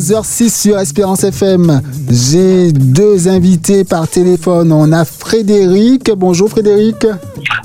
[0.00, 1.82] 11h06 sur Espérance FM.
[2.08, 4.72] J'ai deux invités par téléphone.
[4.72, 6.10] On a Frédéric.
[6.16, 7.06] Bonjour Frédéric.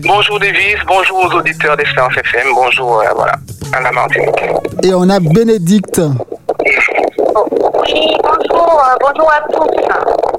[0.01, 3.35] Bonjour Davis, bonjour aux auditeurs d'Espérance FM, bonjour euh, voilà,
[3.71, 4.43] à la Martinique.
[4.83, 5.97] Et on a Bénédicte.
[5.97, 6.11] Oui,
[8.21, 9.69] bonjour, euh, bonjour à tous.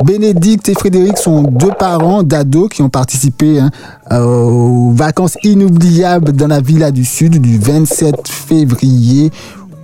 [0.05, 3.71] Bénédicte et Frédéric sont deux parents d'ados qui ont participé hein,
[4.13, 9.31] euh, aux vacances inoubliables dans la Villa du Sud du 27 février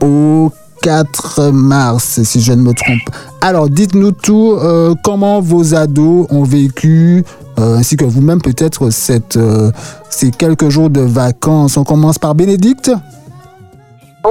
[0.03, 0.53] au
[0.83, 3.01] 4 mars, si je ne me trompe.
[3.41, 7.25] Alors, dites-nous tout, euh, comment vos ados ont vécu,
[7.59, 9.71] euh, ainsi que vous-même peut-être, cette, euh,
[10.11, 11.77] ces quelques jours de vacances.
[11.77, 12.91] On commence par Bénédicte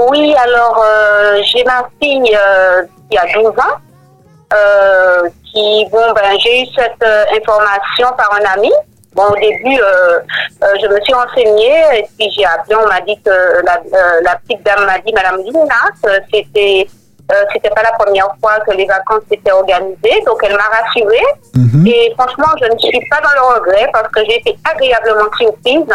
[0.10, 0.84] Oui, alors
[1.52, 2.38] j'ai ma fille
[3.10, 3.78] qui a 12 ans.
[5.46, 7.04] qui, bon, ben, j'ai eu cette
[7.42, 8.72] information par un ami.
[9.14, 10.20] Bon, au début, euh,
[10.64, 12.76] euh, je me suis renseignée et puis j'ai appelé.
[12.76, 15.68] On m'a dit que la, euh, la petite dame m'a dit, Madame Linas,
[16.06, 16.88] euh, c'était
[17.32, 21.26] euh, c'était pas la première fois que les vacances étaient organisées, donc elle m'a rassurée.
[21.56, 21.88] Mhm.
[21.88, 25.86] Et franchement, je ne suis pas dans le regret parce que j'ai été agréablement surprise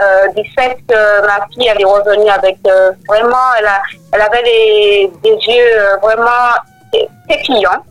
[0.00, 4.20] euh, du fait que ma fille elle est revenue avec euh, vraiment, elle, a, elle
[4.20, 6.52] avait les, des yeux euh, vraiment
[7.26, 7.82] pétillants.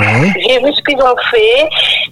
[0.00, 0.32] Ouais.
[0.36, 1.68] J'ai vu ce qu'ils ont fait.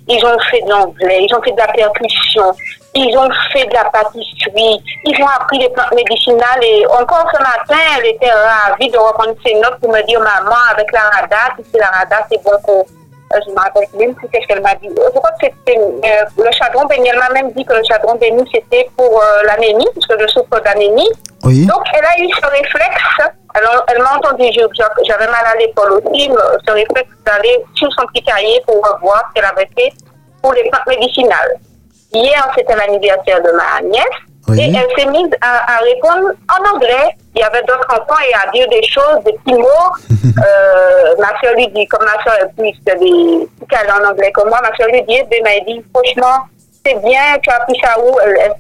[0.08, 2.55] Ils ont fait de l'anglais, ils ont fait de la percussion,
[2.94, 7.39] ils ont fait de la pâtisserie, ils ont appris les plantes médicinales et encore ce
[7.39, 11.53] matin, elle était ravie de reprendre ses notes pour me dire maman, avec la rada,
[11.59, 12.86] si c'est la rada, c'est bon pour.
[13.34, 14.89] Euh, je me rappelle même plus qu'est-ce qu'elle m'a dit.
[14.89, 17.11] Je crois que c'était euh, le chadron béni.
[17.11, 20.27] Elle m'a même dit que le chadron béni c'était pour euh, l'anémie, parce que je
[20.28, 21.11] souffre d'anémie.
[21.44, 21.66] Oui.
[21.66, 23.31] Donc, elle a eu ce réflexe.
[23.54, 28.06] Alors, elle m'a entendu, j'avais mal à l'épaule aussi, mais ce réflexe d'aller sur son
[28.06, 29.92] petit cahier pour voir ce qu'elle avait fait
[30.42, 31.54] pour les plantes médicinales.
[32.12, 34.04] Hier, c'était l'anniversaire de ma nièce.
[34.48, 34.60] Oui.
[34.60, 37.10] Et elle s'est mise à, à répondre en anglais.
[37.34, 39.66] Il y avait d'autres enfants et à dire des choses, des petits mots.
[40.38, 44.48] Euh, ma soeur lui dit, comme ma soeur est plus des qu'elle en anglais comme
[44.48, 46.44] moi, ma soeur lui dit, ben, elle m'a dit, franchement,
[46.86, 48.16] c'est bien, tu as appris ça où?
[48.22, 48.53] Elle- elle-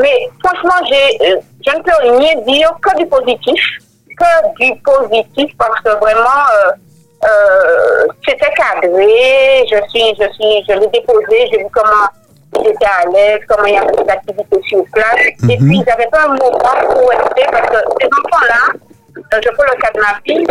[0.00, 3.60] Mais franchement, j'ai, euh, je ne peux rien dire que du positif,
[4.16, 6.72] que du positif parce que vraiment, euh,
[7.24, 9.66] euh, c'était cadré.
[9.70, 12.08] Je suis, je suis, je l'ai déposé, j'ai vu comment
[12.64, 15.26] étaient à l'aise, comment il y avait des activités sur place.
[15.48, 18.78] Et puis, ils n'avaient pas un moment pour rester parce que ces enfants-là,
[19.16, 20.46] euh, je prends le cas de ma fille,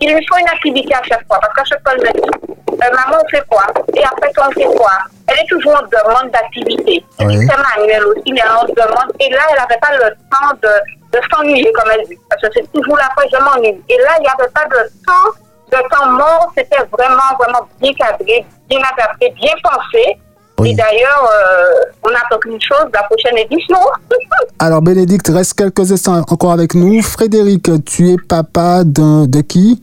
[0.00, 2.30] il lui faut une activité à chaque fois parce qu'à chaque fois, elle me dit,
[2.70, 3.64] euh, maman, on fait quoi?
[3.94, 4.92] Et après, on fait quoi?
[5.26, 7.04] Elle est toujours en demande d'activité.
[7.20, 7.46] Oui.
[7.46, 9.12] C'est manuel aussi, mais en demande.
[9.20, 10.68] Et là, elle n'avait pas le temps de,
[11.12, 12.18] de s'ennuyer, comme elle dit.
[12.28, 13.80] Parce que c'est toujours la fois, je m'ennuie.
[13.88, 15.30] Et là, il n'y avait pas de temps,
[15.72, 16.52] de temps mort.
[16.56, 20.18] C'était vraiment, vraiment bien cadré, bien adapté, bien pensé.
[20.60, 20.72] Oui.
[20.72, 23.78] Et d'ailleurs, euh, on attend qu'une chose, la prochaine édition.
[24.58, 27.00] Alors Bénédicte, reste quelques instants encore avec nous.
[27.00, 29.78] Frédéric, tu es papa d'un- de qui?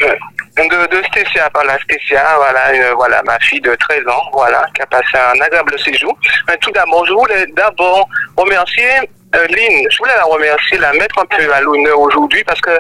[0.58, 0.62] De,
[0.98, 4.82] de Stécia, par la Stécia, voilà, euh, voilà, ma fille de 13 ans, voilà, qui
[4.82, 6.18] a passé un agréable séjour.
[6.48, 8.08] Mais tout d'abord, je voulais d'abord
[8.38, 12.62] remercier euh, Lynn, je voulais la remercier, la mettre un peu à l'honneur aujourd'hui parce
[12.62, 12.72] que,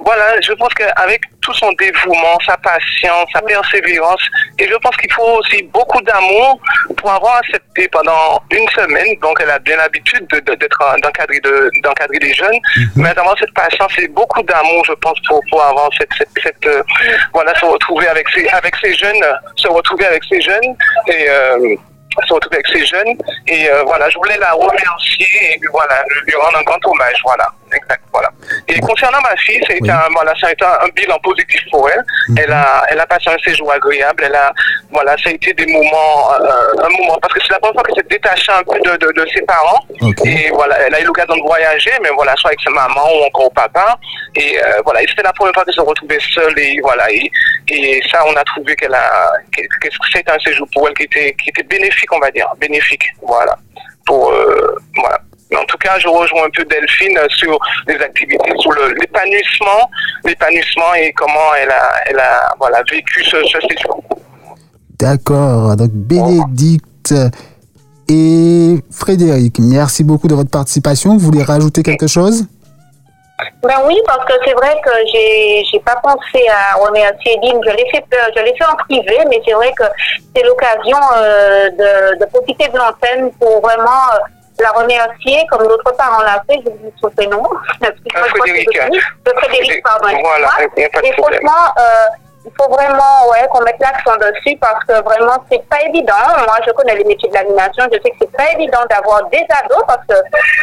[0.00, 4.22] voilà, je pense qu'avec tout son dévouement, sa patience, sa persévérance,
[4.58, 6.60] et je pense qu'il faut aussi beaucoup d'amour
[6.96, 10.98] pour avoir accepté pendant une semaine, donc elle a bien l'habitude de- de- d'être en-
[11.00, 12.58] d'encadrer de, d'encadrer des jeunes,
[12.96, 16.66] mais d'avoir cette patience et beaucoup d'amour, je pense, pour, pour avoir cette, cette, cette,
[16.66, 16.82] euh,
[17.34, 19.22] voilà, se retrouver avec ces, avec ces jeunes,
[19.56, 20.74] se retrouver avec ces jeunes.
[21.08, 21.74] Et euh,
[22.26, 23.16] se retrouver avec ces jeunes.
[23.46, 27.20] Et euh, voilà, je voulais la remercier et voilà, lui rendre un grand hommage.
[27.24, 28.28] Voilà, exact, voilà.
[28.68, 29.90] Et concernant ma fille, ça a été, Oui.
[29.90, 32.02] un, voilà, ça a été un, un bilan positif pour elle.
[32.38, 34.24] Elle a, elle a passé un séjour agréable.
[34.26, 34.52] Elle a,
[34.90, 37.82] voilà, ça a été des moments, euh, un moment, parce que c'est la première fois
[37.84, 39.80] qu'elle s'est détachée un peu de, de, de ses parents.
[40.24, 43.24] Et voilà, elle a eu l'occasion de voyager, mais voilà, soit avec sa maman ou
[43.26, 43.98] encore au papa.
[44.34, 46.58] Et euh, voilà, c'était la première fois qu'elle se retrouvait seule.
[46.58, 47.30] Et voilà, et,
[47.68, 51.04] et ça, on a trouvé qu'elle a, que, que c'était un séjour pour elle qui
[51.04, 53.04] était, qui était bénéfique, on va dire, bénéfique.
[53.22, 53.56] Voilà,
[54.06, 55.18] pour euh, voilà.
[55.50, 59.90] Mais en tout cas, je rejoins un peu Delphine sur les activités, sur l'épanouissement,
[60.24, 64.02] l'épanouissement et comment elle a, elle a, voilà, vécu ce, ce séjour.
[64.98, 65.76] D'accord.
[65.76, 67.14] Donc Bénédicte
[68.08, 71.12] et Frédéric, merci beaucoup de votre participation.
[71.12, 72.44] Vous voulez rajouter quelque chose?
[73.62, 77.60] Ben oui, parce que c'est vrai que j'ai j'ai pas pensé à remercier Lynn.
[77.64, 79.84] Je l'ai fait, euh, je l'ai fait en privé, mais c'est vrai que
[80.34, 84.18] c'est l'occasion euh, de, de profiter de l'antenne pour vraiment euh,
[84.60, 86.60] la remercier, comme l'autre parent l'a fait.
[86.64, 87.42] Je vous dis son prénom.
[87.80, 88.68] Que Frédéric.
[89.24, 90.08] De Frédéric, pardon.
[90.20, 92.06] Voilà, Et franchement, euh,
[92.44, 96.14] il faut vraiment ouais, qu'on mette l'accent dessus parce que vraiment, c'est pas évident.
[96.46, 97.84] Moi, je connais les métiers de l'animation.
[97.92, 100.14] Je sais que c'est pas évident d'avoir des ados parce que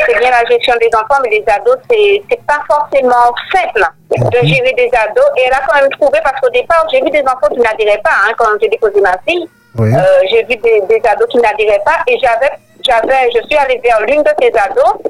[0.06, 4.48] c'est bien la gestion des enfants, mais les ados, c'est, c'est pas forcément simple de
[4.48, 5.30] gérer des ados.
[5.38, 8.02] Et elle a quand même trouvé, parce qu'au départ, j'ai vu des enfants qui n'adhéraient
[8.04, 9.48] pas hein, quand j'ai déposé ma fille.
[9.78, 9.94] Oui.
[9.94, 12.52] Euh, j'ai vu des, des ados qui n'adhéraient pas et j'avais,
[12.86, 15.02] j'avais, je suis allée vers l'une de ces ados.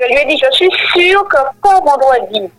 [0.00, 2.50] Je lui ai dit, je suis sûre que quand vendredi,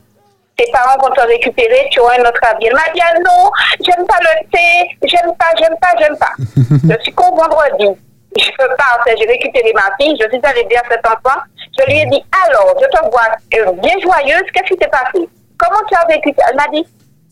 [0.57, 2.67] tes parents vont te récupérer, tu auras un autre avis.
[2.67, 3.51] Elle m'a dit, ah non,
[3.81, 6.33] j'aime pas le thé, j'aime pas, j'aime pas, j'aime pas.
[6.97, 7.89] je suis con vendredi.
[8.37, 11.39] Je pars, j'ai récupéré ma fille, je suis allée à cet enfant,
[11.77, 15.27] je lui ai dit, alors, je te vois euh, bien joyeuse, qu'est-ce qui s'est passé?
[15.57, 16.85] Comment tu as vécu Elle m'a dit,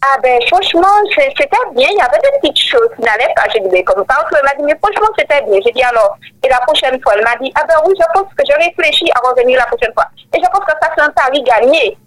[0.05, 3.43] ah ben franchement, c'est- c'était bien, il y avait des petites choses qui n'allaient pas.
[3.53, 5.59] J'ai dit, mais comme partout, elle m'a dit, mais franchement, c'était bien.
[5.65, 8.27] J'ai dit, alors, et la prochaine fois, elle m'a dit, ah ben oui, je pense
[8.37, 10.05] que je réfléchis à revenir la prochaine fois.
[10.35, 11.97] Et je pense que ça, c'est un pari gagné.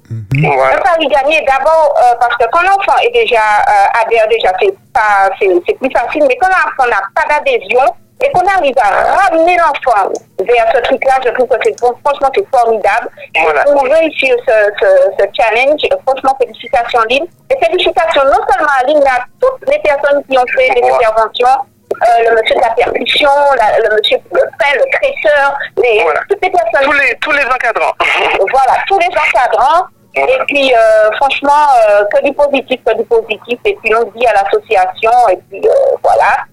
[0.44, 0.76] Voilà.
[0.76, 4.75] Un pari gagné d'abord euh, parce que quand l'enfant est déjà euh, adhère déjà, c'est
[4.92, 7.81] pas, c'est c'est plus facile, mais quand l'enfant n'a pas d'adhésion
[8.22, 10.08] et qu'on arrive à ramener l'enfant
[10.40, 13.08] vers ce truc-là, je trouve que c'est franchement c'est formidable.
[13.42, 13.60] Voilà.
[13.62, 14.86] Et pour réussir ce, ce,
[15.18, 17.26] ce challenge, franchement félicitations Lynn.
[17.50, 20.88] Et félicitations non seulement à Lynn, mais à toutes les personnes qui ont fait des
[20.88, 21.56] interventions.
[22.02, 26.20] Euh, le monsieur de la percussion, la- le monsieur le pain, le traiteur, les, Voilà.
[26.28, 27.92] toutes les personnes Tous les, tous les encadrants.
[28.52, 29.86] voilà, tous les encadrants.
[30.14, 33.58] Et puis, euh, franchement, euh, que du positif, que du positif.
[33.66, 35.10] Et puis, on dit à l'association.
[35.30, 36.44] Et puis, euh, voilà.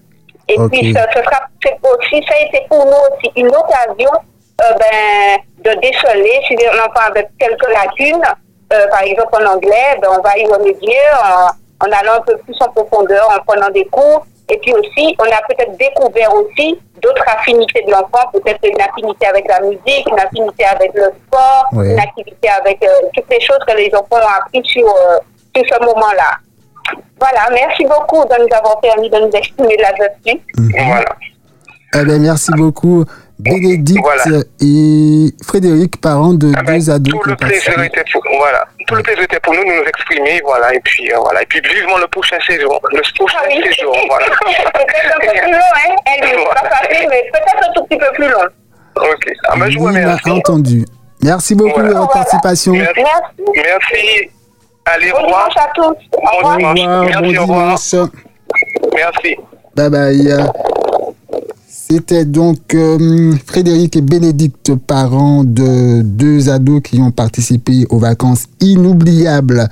[0.48, 1.40] Et puis, ça, ce sera
[1.94, 4.10] aussi, ça a été pour nous aussi une occasion
[4.62, 8.22] euh, ben, de déceler si un enfant avec quelques lacunes,
[8.72, 12.36] euh, par exemple en anglais, ben, on va y remédier en, en allant un peu
[12.38, 14.26] plus en profondeur, en prenant des cours.
[14.48, 19.26] Et puis aussi, on a peut-être découvert aussi d'autres affinités de l'enfant, peut-être une affinité
[19.26, 21.90] avec la musique, une affinité avec le sport, Oui.
[21.92, 25.18] une activité avec euh, toutes les choses que les enfants ont appris sur, euh,
[25.56, 26.36] sur ce moment-là.
[27.20, 30.40] Voilà, merci beaucoup de nous avoir permis de nous exprimer là-dessus.
[30.86, 31.04] Voilà.
[31.96, 33.04] Eh ben, merci beaucoup,
[33.38, 34.40] Bénédicte Voilà.
[34.60, 37.14] et Frédéric, parents de Ah ben, deux ados.
[37.22, 38.66] tout le plaisir était pour voilà.
[38.86, 40.74] Tout le plaisir était pour nous de nous exprimer, voilà.
[40.74, 41.42] Et puis euh, voilà.
[41.42, 42.80] Et puis vivement le prochain séjour.
[42.92, 43.62] Le prochain Ah oui.
[43.64, 44.26] séjour, voilà.
[44.26, 45.94] peut-être un peu plus long, hein.
[46.06, 48.44] Elle, c'est pas facile, mais peut-être un tout petit peu plus long.
[48.96, 49.32] Ok.
[49.48, 50.30] Ah ben je vous remercie.
[50.30, 50.84] entendu.
[51.22, 51.88] Merci beaucoup Voilà.
[51.90, 52.72] de votre participation.
[52.72, 53.02] Merci.
[53.54, 54.30] Merci.
[54.86, 55.48] Allez, au Bon revoir.
[55.48, 56.18] dimanche à tous.
[56.18, 56.58] Au revoir.
[56.58, 57.78] Au bon Merci, au revoir.
[58.94, 59.36] Merci.
[59.76, 60.46] Bye bye.
[61.68, 68.44] C'était donc euh, Frédéric et Bénédicte, parents de deux ados qui ont participé aux vacances
[68.60, 69.68] inoubliables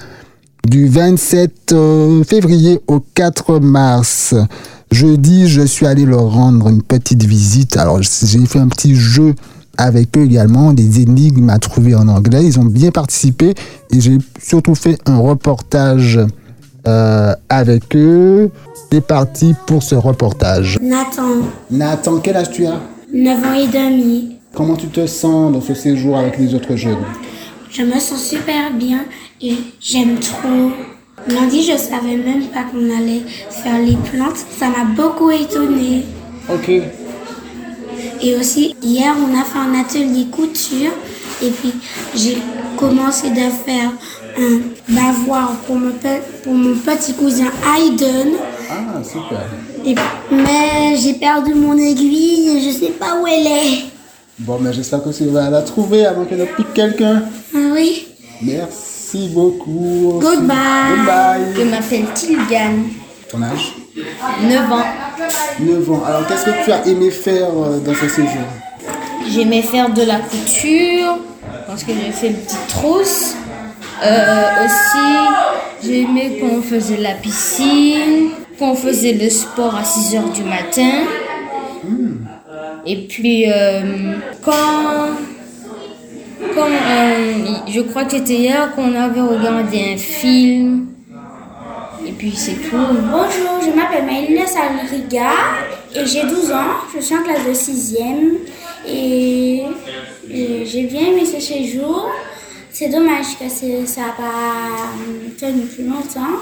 [0.69, 4.35] du 27 euh, février au 4 mars.
[4.91, 7.77] Jeudi, je suis allé leur rendre une petite visite.
[7.77, 9.35] Alors, j'ai fait un petit jeu
[9.79, 12.45] avec eux également, des énigmes à trouver en anglais.
[12.45, 13.55] Ils ont bien participé
[13.91, 16.21] et j'ai surtout fait un reportage
[16.87, 18.51] euh, avec eux.
[18.91, 20.79] C'est parti pour ce reportage.
[20.83, 22.81] Nathan, Nathan, quel âge tu as?
[23.13, 24.37] 9 ans et demi.
[24.55, 27.05] Comment tu te sens dans ce séjour avec les autres jeunes?
[27.71, 29.05] Je me sens super bien
[29.41, 30.71] et j'aime trop.
[31.29, 34.37] Lundi, je savais même pas qu'on allait faire les plantes.
[34.59, 36.05] Ça m'a beaucoup étonnée.
[36.53, 36.71] Ok.
[38.21, 40.93] Et aussi, hier, on a fait un atelier couture.
[41.43, 41.73] Et puis,
[42.15, 42.39] j'ai
[42.77, 43.91] commencé de faire
[44.39, 47.47] un bavoir pour mon, pe- pour mon petit cousin
[47.77, 48.31] Hayden.
[48.71, 49.41] Ah, super.
[49.85, 49.95] Et-
[50.35, 53.85] mais j'ai perdu mon aiguille et je sais pas où elle est.
[54.39, 57.23] Bon, mais j'espère que tu vas la trouver avant qu'elle ne pique quelqu'un.
[57.55, 58.07] Ah oui
[58.41, 60.21] Merci beaucoup.
[60.21, 60.57] Goodbye.
[61.55, 61.71] Je Goodbye.
[61.71, 62.85] m'appelle Tilgan,
[63.31, 63.75] Ton âge?
[64.43, 64.85] 9 ans.
[65.61, 66.03] 9 ans.
[66.07, 68.47] Alors, qu'est-ce que tu as aimé faire euh, dans ce séjour?
[69.29, 71.19] J'aimais faire de la couture,
[71.67, 73.37] parce que j'ai fait une petite trousse.
[74.05, 80.43] Euh, aussi, j'aimais qu'on faisait la piscine, qu'on faisait le sport à 6 heures du
[80.43, 81.05] matin.
[82.85, 85.11] Et puis, euh, quand,
[86.55, 90.92] quand euh, je crois que c'était hier qu'on avait regardé un film.
[92.23, 92.77] Puis c'est tout.
[92.77, 95.33] Bonjour, je m'appelle Maïlina Salriga
[95.93, 96.79] et j'ai 12 ans.
[96.95, 98.39] Je suis en classe de 6e
[98.87, 99.65] et
[100.65, 102.09] j'ai bien aimé ce séjour.
[102.71, 106.39] C'est dommage que ça n'a pas tenu plus longtemps.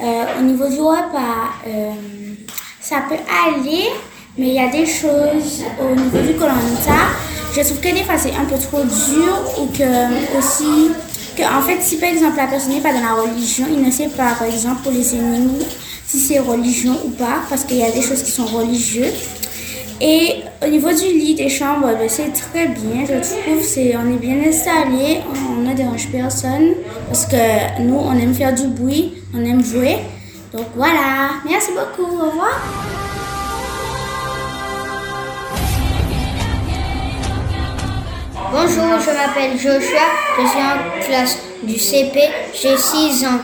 [0.00, 1.90] Euh, au niveau du repas, euh,
[2.80, 3.16] ça peut
[3.48, 3.88] aller,
[4.38, 7.10] mais il y a des choses au niveau du colanta.
[7.56, 10.92] Je trouve que des fois c'est un peu trop dur ou que aussi
[11.36, 13.90] que en fait si par exemple la personne n'est pas dans la religion, il ne
[13.90, 15.64] sait pas par exemple pour les énigmes
[16.06, 19.14] si c'est religion ou pas parce qu'il y a des choses qui sont religieuses.
[20.00, 23.62] Et au niveau du lit des chambres, ben, c'est très bien, je trouve.
[23.62, 26.70] C'est, on est bien installé, on ne dérange personne
[27.06, 29.98] parce que nous, on aime faire du bruit, on aime jouer.
[30.52, 33.01] Donc voilà, merci beaucoup, au revoir.
[38.52, 42.20] Bonjour, je m'appelle Joshua, je suis en classe du CP,
[42.52, 43.40] j'ai 6 ans.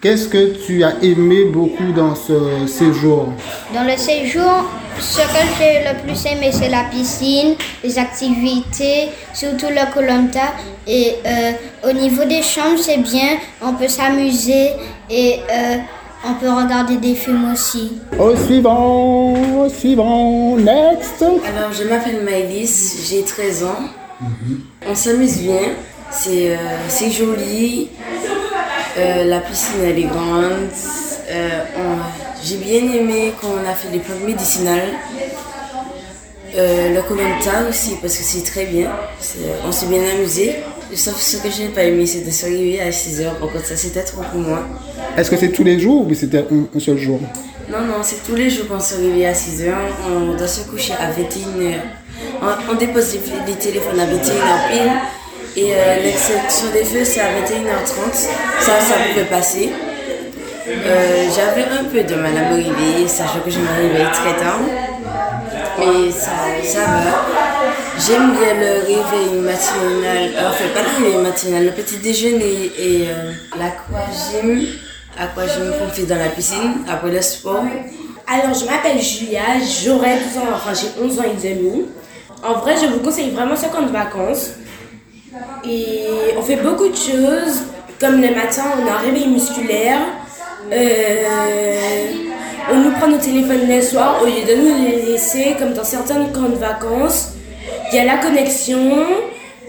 [0.00, 3.32] Qu'est-ce que tu as aimé beaucoup dans ce séjour?
[3.74, 9.66] Dans le séjour, ce que j'ai le plus aimé, c'est la piscine, les activités, surtout
[9.68, 10.52] le Colanta.
[10.86, 11.52] Et euh,
[11.88, 14.70] au niveau des chambres, c'est bien, on peut s'amuser
[15.10, 15.78] et euh,
[16.24, 17.98] on peut regarder des films aussi.
[18.16, 23.88] Au suivant, au suivant, next Alors, je m'appelle Maëlys, j'ai 13 ans.
[24.88, 25.60] On s'amuse bien,
[26.10, 27.88] c'est euh, joli,
[28.98, 30.68] euh, la piscine elle est grande.
[31.30, 31.64] Euh,
[32.44, 34.92] J'ai bien aimé quand on a fait les plantes médicinales.
[36.54, 38.90] Le Colanta aussi, parce que c'est très bien.
[39.66, 40.56] On s'est bien amusé.
[40.94, 43.38] Sauf ce que je n'ai pas aimé, c'est de se réveiller à 6h.
[43.40, 44.66] Par contre, ça c'était trop pour moi.
[45.16, 47.20] Est-ce que c'est tous les jours ou c'était un, un seul jour?
[47.70, 49.72] Non, non, c'est tous les jours qu'on se réveille à 6h.
[50.10, 51.78] On doit se coucher à 21h.
[52.42, 53.14] On, dépose
[53.46, 54.92] les, téléphones à 21h pile.
[55.54, 58.12] Et euh, l'extinction des feux, c'est à 21h30.
[58.12, 59.70] Ça, ça pouvait passer.
[60.68, 64.34] Euh, J'avais un peu de mal à me réveiller, sachant que je me réveille très
[64.42, 64.58] tard.
[65.78, 66.30] Mais ça,
[66.64, 67.24] ça va.
[67.98, 70.32] J'aime bien le réveil matinal.
[70.34, 73.04] euh, Enfin, pas le réveil matinal, le petit déjeuner et
[73.56, 74.66] l'aquagym.
[75.18, 77.62] Aquagym qu'on fait dans la piscine après le sport.
[78.26, 79.42] Alors, je m'appelle Julia,
[79.84, 81.84] j'aurai 12 ans, enfin j'ai 11 ans et demi.
[82.44, 84.50] En vrai, je vous conseille vraiment ce camp de vacances.
[85.64, 86.06] Et
[86.36, 87.62] on fait beaucoup de choses,
[88.00, 90.00] comme le matin, on a un réveil musculaire.
[90.72, 92.12] Euh,
[92.72, 95.84] on nous prend nos téléphones le soir au lieu de nous les laisser, comme dans
[95.84, 97.34] certains camps de vacances.
[97.92, 98.90] Il y a la connexion,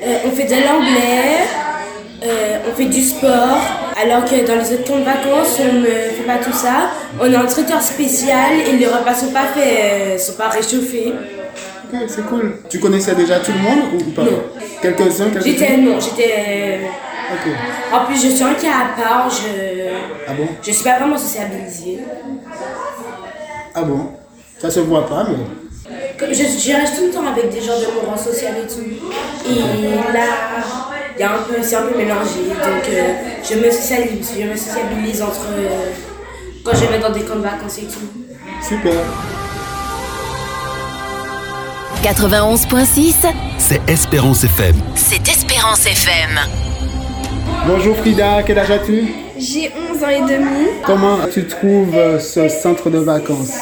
[0.03, 1.45] euh, on fait de l'anglais,
[2.23, 3.59] euh, on fait du sport,
[4.01, 6.89] alors que dans les autres camps de vacances, on ne fait pas tout ça.
[7.21, 11.13] On a un traiteur spécial et les repas sont pas faits, sont pas réchauffés.
[11.93, 12.57] Ok, c'est cool.
[12.69, 14.23] Tu connaissais déjà tout le monde ou pas?
[14.23, 14.43] Non.
[14.81, 16.79] Quelques-uns, J'étais, quelques-uns non, j'étais...
[17.31, 17.51] Ok.
[17.93, 19.89] En plus, je suis un cas à part, je...
[20.27, 20.47] Ah bon?
[20.65, 21.99] Je suis pas vraiment sociabilisée.
[23.75, 24.09] Ah bon?
[24.59, 25.37] Ça se voit pas, mais...
[26.17, 28.67] Comme Je, je reste tout le temps avec des gens de mon rang social et
[28.67, 28.81] tout.
[29.49, 30.25] Et là,
[31.15, 32.39] il y a un peu, c'est un peu mélangé.
[32.49, 35.47] Donc, euh, je me socialise, je me sociabilise entre...
[35.51, 35.91] euh,
[36.63, 38.07] quand je vais dans des camps de vacances et tout.
[38.61, 38.93] Super.
[42.03, 43.15] 91.6,
[43.57, 44.75] C'est Espérance FM.
[44.95, 46.37] c'est Espérance FM.
[47.65, 49.05] Bonjour Frida, quel âge as-tu?
[49.39, 50.67] J'ai 11 ans et demi.
[50.85, 53.53] Comment tu trouves euh, ce centre de vacances?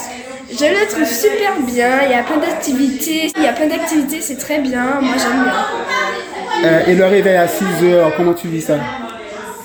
[0.50, 2.02] Je le trouve super bien.
[2.06, 3.32] Il y a plein d'activités.
[3.38, 5.00] Il y a plein d'activités, c'est très bien.
[5.02, 6.70] Moi, j'aime bien.
[6.70, 8.78] Euh, Et le réveil à 6 heures, comment tu vis ça?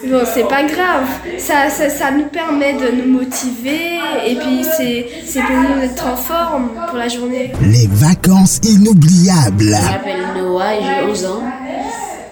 [0.09, 1.09] Bon, c'est pas grave.
[1.39, 3.99] Ça, ça, ça nous permet de nous motiver.
[4.27, 7.53] Et puis, c'est c'est pour nous d'être en forme pour la journée.
[7.63, 9.75] Les vacances inoubliables.
[9.75, 11.43] Je m'appelle Noah et j'ai 11 ans.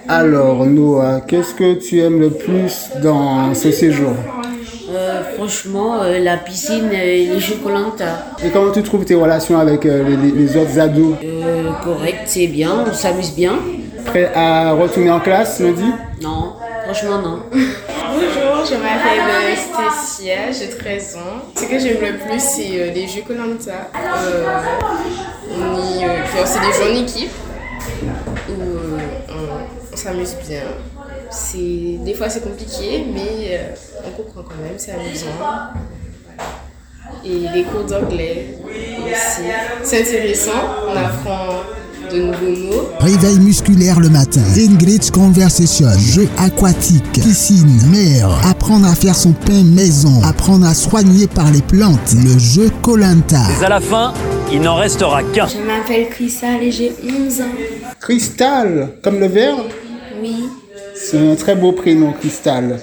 [0.09, 4.13] Alors Noah, qu'est-ce que tu aimes le plus dans ce séjour?
[4.91, 8.37] Euh, franchement, euh, la piscine et les jeux Colanta.
[8.45, 11.15] Et comment tu trouves tes relations avec euh, les, les autres ados?
[11.25, 13.55] Euh, correct, c'est bien, on s'amuse bien.
[14.05, 15.83] Prêt à retourner en classe lundi
[16.23, 16.53] Non,
[17.51, 21.43] Bonjour, je m'appelle Stécia, j'ai 13 ans.
[21.57, 23.91] Ce que j'aime le plus, c'est euh, les jeux Colanta.
[23.97, 24.47] Euh,
[25.51, 27.33] euh, c'est des jeux en équipe
[28.49, 28.53] où
[29.29, 30.63] on, on s'amuse bien.
[32.05, 33.61] Des fois, c'est compliqué, mais
[34.07, 35.27] on comprend quand même, c'est amusant.
[37.25, 38.57] Et les cours d'anglais
[39.05, 39.49] aussi.
[39.83, 40.53] C'est intéressant,
[40.87, 41.63] on apprend
[42.15, 42.89] de nouveaux mots.
[43.01, 44.41] Réveil musculaire le matin.
[44.57, 45.89] Ingrid's Conversation.
[45.99, 47.13] Jeux aquatiques.
[47.13, 47.81] Piscine.
[47.91, 48.29] Mer.
[48.49, 50.23] Apprendre à faire son pain maison.
[50.23, 52.15] Apprendre à soigner par les plantes.
[52.23, 53.43] Le jeu Colanta.
[53.59, 54.15] Mais à la fin,
[54.53, 55.47] il n'en restera qu'un.
[55.47, 57.45] Je m'appelle Crystal et j'ai 11 ans.
[58.01, 59.57] Cristal, comme le verre
[60.23, 60.45] Oui.
[60.95, 62.81] C'est un très beau prénom, Cristal.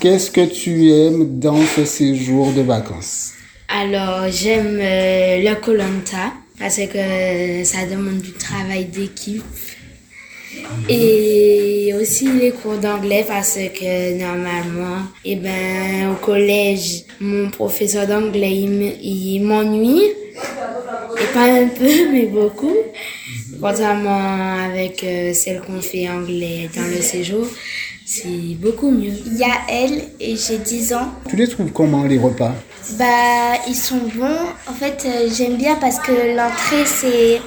[0.00, 3.32] Qu'est-ce que tu aimes dans ce séjour de vacances?
[3.68, 9.42] Alors, j'aime euh, le Colanta parce que ça demande du travail d'équipe.
[10.88, 18.52] Et aussi les cours d'anglais parce que normalement, eh ben, au collège, mon professeur d'anglais,
[18.52, 20.02] il me- il m'ennuie.
[21.22, 22.76] Et pas un peu, mais beaucoup.
[23.60, 27.46] Contrairement avec euh, celle qu'on fait anglais dans le séjour,
[28.10, 29.12] c'est beaucoup mieux.
[29.26, 31.12] Il y a elle et j'ai 10 ans.
[31.28, 32.52] Tu les trouves comment les repas?
[32.98, 33.04] Bah,
[33.68, 34.40] ils sont bons.
[34.66, 37.40] En fait, euh, j'aime bien parce que l'entrée, c'est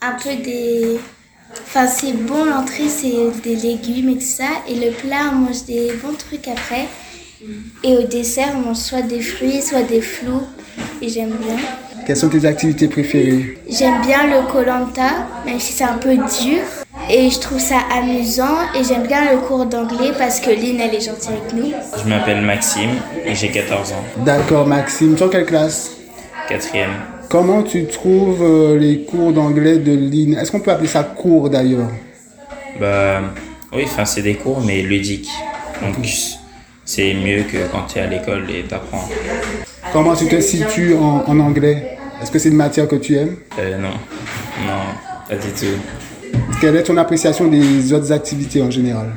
[0.00, 0.98] un peu des.
[1.66, 4.48] Enfin, c'est bon, l'entrée, c'est des légumes et tout ça.
[4.66, 6.86] Et le plat, on mange des bons trucs après.
[7.84, 10.46] Et au dessert, on mange soit des fruits, soit des flous.
[11.02, 11.56] Et j'aime bien.
[12.06, 13.58] Quelles sont tes activités préférées?
[13.68, 16.62] J'aime bien le Colanta, même si c'est un peu dur.
[17.08, 18.58] Et je trouve ça amusant.
[18.78, 21.72] Et j'aime bien le cours d'anglais parce que Lynn, elle est gentille avec nous.
[22.02, 22.90] Je m'appelle Maxime
[23.24, 24.04] et j'ai 14 ans.
[24.24, 25.14] D'accord, Maxime.
[25.14, 25.92] Tu es en quelle classe?
[26.48, 26.90] Quatrième.
[27.28, 30.34] Comment tu trouves euh, les cours d'anglais de Lynn?
[30.34, 31.90] Est-ce qu'on peut appeler ça cours d'ailleurs?
[32.80, 33.20] Bah
[33.72, 35.30] oui, enfin c'est des cours mais ludiques.
[35.82, 35.94] Donc
[36.84, 39.08] c'est mieux que quand tu es à l'école et t'apprends.
[39.92, 41.98] Comment tu te situes en, en anglais?
[42.22, 43.36] Est-ce que c'est une matière que tu aimes?
[43.58, 43.90] Euh, non,
[44.66, 44.82] non,
[45.28, 45.80] pas du tout.
[46.60, 49.12] Quelle est ton appréciation des autres activités en général?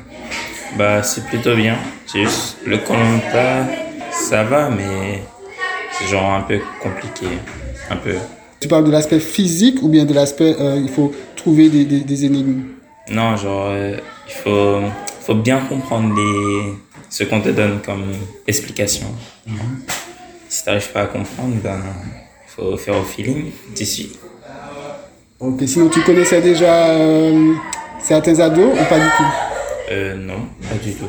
[0.77, 1.75] Bah c'est plutôt bien.
[2.05, 3.65] C'est juste le Colanta,
[4.11, 5.21] ça va mais
[5.97, 7.27] c'est genre un peu compliqué.
[7.89, 8.15] Un peu.
[8.59, 12.01] Tu parles de l'aspect physique ou bien de l'aspect euh, il faut trouver des, des-
[12.01, 12.63] des énigmes?
[13.09, 13.97] Non, genre euh,
[14.27, 14.81] il faut,
[15.21, 16.73] faut bien comprendre les,
[17.09, 18.11] ce qu'on te donne comme
[18.45, 19.07] explication.
[20.49, 21.79] Si t'arrives pas à comprendre, ben
[22.45, 24.11] il faut faire au feeling, tu suis.
[25.39, 27.53] Ok, sinon tu connaissais déjà euh,
[28.01, 29.23] certains ados ou pas du tout?
[29.91, 31.07] Euh, non, pas du tout.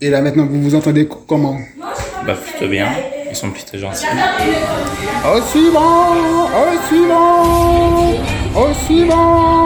[0.00, 1.56] Et là maintenant vous vous entendez co- comment?
[2.26, 2.88] Bah plutôt bien,
[3.28, 4.06] ils sont plutôt gentils.
[5.26, 6.14] Au suivant
[6.46, 8.12] Au suivant
[8.56, 9.64] Au suivant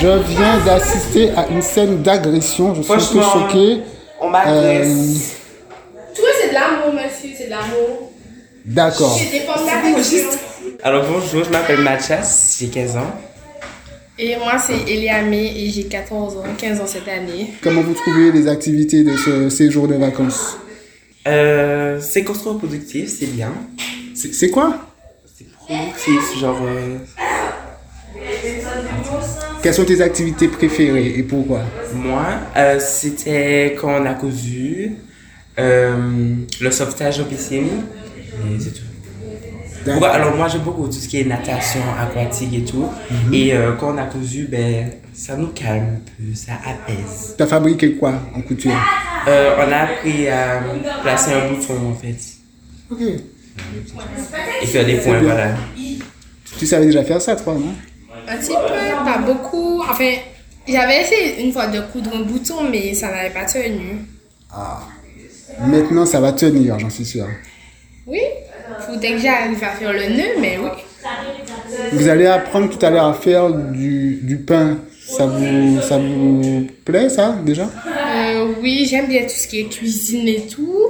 [0.00, 3.80] Je viens d'assister à une scène d'agression, je suis un peu choqué.
[4.20, 4.88] on m'agresse.
[4.88, 8.01] Euh, Tu vois, c'est de l'amour, monsieur, c'est de l'amour.
[8.64, 9.18] D'accord.
[10.82, 13.10] Alors bonjour, je m'appelle Mathias, j'ai 15 ans.
[14.18, 17.54] Et moi, c'est Eliamé et j'ai 14 ans, 15 ans cette année.
[17.62, 20.58] Comment vous trouvez les activités de ce séjour de vacances?
[21.26, 23.52] Euh, c'est contre-productif, c'est bien.
[24.14, 24.76] C'est quoi?
[25.36, 26.60] C'est productif, genre...
[26.62, 26.98] euh,
[29.62, 31.60] Quelles sont tes activités préférées et pourquoi?
[31.94, 32.24] Moi,
[32.56, 34.92] euh, c'était quand on a cousu,
[35.58, 37.68] euh, le sauvetage en piscine,
[38.46, 38.82] et c'est tout.
[39.86, 42.88] Ouais, alors moi j'aime beaucoup tout ce qui est natation aquatique et tout.
[43.10, 43.34] Mhm.
[43.34, 47.34] Et euh, quand on a cousu, ben, ça nous calme un peu, ça apaise.
[47.36, 48.72] Tu as fabriqué quoi en couture?
[49.26, 50.62] Euh, on a appris à
[51.02, 52.16] placer un bouton en fait.
[52.90, 53.00] Ok.
[54.62, 55.54] Et faire des points, voilà.
[56.58, 57.74] Tu savais déjà faire ça, toi, non?
[58.28, 59.82] Un petit peu, pas beaucoup.
[59.82, 60.12] Enfin,
[60.66, 64.06] j'avais essayé une fois de coudre un bouton, mais ça n'avait pas tenu.
[64.50, 64.80] Ah.
[65.66, 67.26] Maintenant, ça va tenir, j'en suis sûr.
[68.06, 68.20] Oui,
[68.80, 70.70] faut dès que j'arrive à faire le nœud, mais oui.
[71.92, 74.78] Vous allez apprendre tout à l'heure à faire du, du pain.
[75.04, 77.64] Ça vous, ça vous plaît, ça, déjà?
[77.64, 80.86] Euh, oui, j'aime bien tout ce qui est cuisine et tout.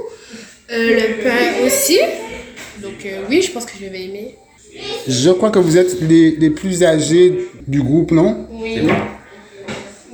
[0.71, 1.99] Euh, le pain aussi.
[2.81, 4.35] Donc euh, oui, je pense que je vais aimer.
[5.07, 8.47] Je crois que vous êtes les, les plus âgés du groupe, non?
[8.51, 8.79] Oui.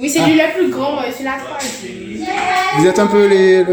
[0.02, 2.28] Oui, c'est lui le plus grand, je suis la troisième.
[2.78, 3.66] Vous êtes un peu les,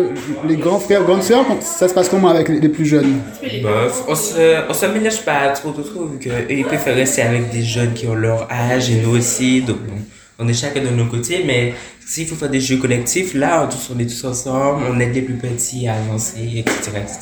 [0.49, 1.45] les grands frères, grandes sœurs?
[1.61, 3.21] Ça se passe comment avec les, les plus jeunes?
[3.63, 7.23] Bof, on se, on se mélange pas trop trop trop vu qu'eux ils préfèrent rester
[7.23, 9.61] avec des jeunes qui ont leur âge et nous aussi.
[9.61, 9.95] Donc bon,
[10.41, 13.69] on est chacun de nos côtés, mais s'il faut faire des jeux collectifs, là on,
[13.69, 16.91] tous, on est tous ensemble, on aide les plus petits à avancer, etc.
[16.97, 17.19] etc.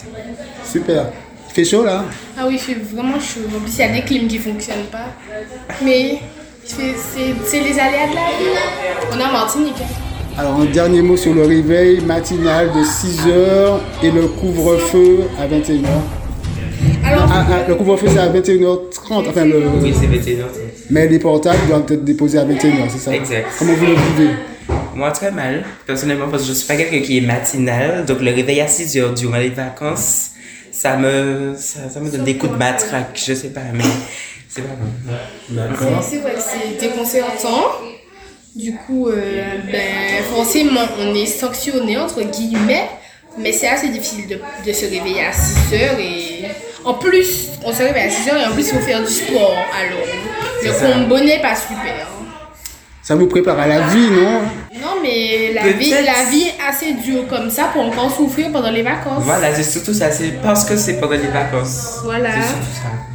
[0.65, 1.11] Super.
[1.51, 2.05] Il fait chaud, là?
[2.37, 3.43] Ah oui, il fait vraiment chaud.
[3.55, 5.07] En plus, il y a des clims qui fonctionnent pas.
[5.85, 6.19] Mais
[6.67, 9.13] c'est les aléas de la vie.
[9.13, 9.75] On est en Martinique.
[9.81, 10.39] hein.
[10.39, 15.87] Alors, un dernier mot sur le réveil matinal de 6h et le couvre-feu à 21h.
[17.05, 19.29] Alors, Ah, ah, le couvre-feu, c'est à 21h30.
[19.29, 19.63] Enfin, le...
[19.81, 20.47] Oui, c'est 21h30.
[20.91, 23.15] Mais les portables doivent être déposés à 21h, c'est ça?
[23.15, 23.47] Exact.
[23.59, 24.31] Comment vous le vivez?
[24.97, 28.05] Moi, très mal, personnellement, parce que je suis pas quelqu'un qui est matinal.
[28.05, 30.31] Donc, le réveil à 6 heures durant les vacances,
[30.73, 33.11] ça me, ça, ça me donne des coups de matraque.
[33.25, 33.85] Je sais pas, mais
[36.03, 37.65] c'est vrai que c'est déconcertant.
[38.55, 42.89] Du coup, euh, ben, forcément, on est sanctionné, entre guillemets.
[43.37, 45.99] Mais c'est assez difficile de, de se réveiller à 6 heures.
[45.99, 46.45] Et
[46.85, 49.11] en plus, on se réveille à 6 heures et en plus, il faut faire du
[49.13, 49.57] sport.
[49.77, 50.07] Alors,
[50.63, 52.09] le combo n'est pas super.
[53.03, 54.43] Ça vous prépare à la vie, non?
[54.81, 58.71] Non, mais la vie, la vie est assez dure comme ça pour encore souffrir pendant
[58.71, 59.25] les vacances.
[59.25, 60.11] Voilà, c'est surtout ça.
[60.13, 61.99] C'est parce que c'est pendant les vacances.
[62.05, 62.31] Voilà.
[62.35, 63.14] C'est surtout ça.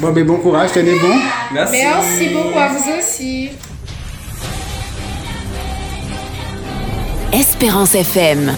[0.00, 1.14] Bon, ben bon courage, tenez bon.
[1.52, 1.76] Merci.
[1.82, 3.50] Merci beaucoup à vous aussi.
[7.32, 8.54] Espérance FM.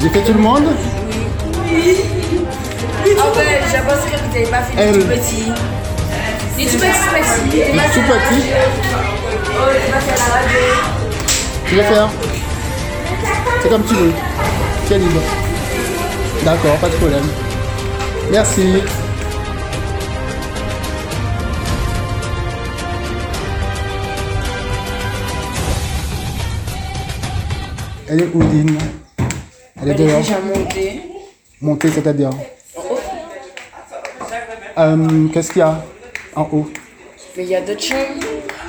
[0.00, 0.64] J'ai fait tout le monde
[1.62, 1.72] Ah
[3.36, 4.94] ouais, j'ai pensé que vous n'avez pas fait Elle.
[4.96, 5.52] les tout petits.
[6.58, 7.40] Les tout petits, merci.
[7.52, 8.46] Les tout petits.
[9.52, 10.60] Oh, j'ai pas fait la radio.
[11.66, 12.08] Tu veux faire
[13.62, 14.12] C'est comme tu veux.
[14.88, 15.20] Tu es libre.
[16.44, 17.26] D'accord, pas de problème.
[18.30, 18.82] Merci.
[28.10, 28.76] Elle est où, Lynn
[29.82, 30.20] Elle est Elle est dehors.
[30.20, 31.02] déjà montée.
[31.60, 32.30] Montée, c'est-à-dire
[34.78, 35.84] Euh, Qu'est-ce qu'il y a
[36.34, 36.68] en haut?
[37.36, 38.24] Mais il y a d'autres chambres.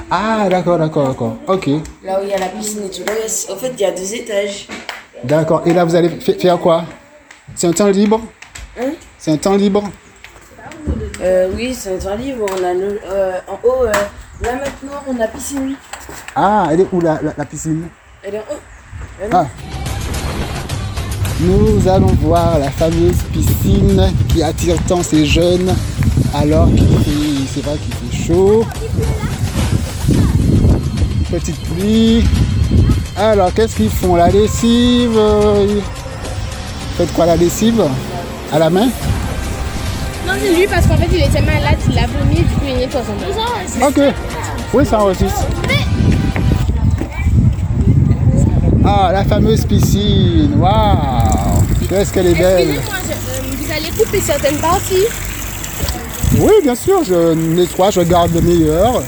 [0.10, 1.36] Ah, d'accord, d'accord, d'accord.
[1.48, 1.68] Ok,
[2.04, 3.02] Là où il y a la piscine et tout.
[3.52, 4.68] En fait, il y a deux étages.
[5.24, 5.62] d'accord.
[5.66, 6.84] Et là, vous allez fa- faire quoi?
[7.56, 8.22] C'est un temps libre?
[8.80, 8.92] Hein?
[9.18, 9.84] C'est un temps libre?
[11.22, 12.46] Euh, oui, c'est un temps libre.
[12.52, 13.92] On a le, euh, en haut, euh,
[14.42, 15.76] là maintenant, on a piscine.
[16.36, 17.88] Ah, elle est où la, la, la piscine?
[18.24, 18.60] Elle est en haut.
[19.30, 19.46] Ah.
[21.42, 25.74] Nous allons voir la fameuse piscine qui attire tant ces jeunes
[26.34, 28.66] alors qu'il fait, c'est vrai qu'il fait chaud.
[31.30, 32.26] Petite pluie.
[33.16, 34.16] Alors, qu'est-ce qu'ils font?
[34.16, 35.80] La lessive euh,
[36.98, 37.84] Faites quoi la lessive?
[38.52, 38.88] À la main?
[40.26, 42.78] Non, c'est lui parce qu'en fait, il était malade, il a vomi, du coup, il
[42.78, 43.86] nettoie son.
[43.86, 44.02] Ok.
[44.74, 45.46] Oui, ça enregistre.
[48.94, 50.54] Ah, la fameuse piscine.
[50.60, 52.72] Waouh Qu'est-ce qu'elle est belle.
[52.72, 52.82] Euh,
[53.58, 55.06] vous allez couper certaines parties.
[56.38, 59.02] Oui, bien sûr, je nettoie, je garde le meilleur.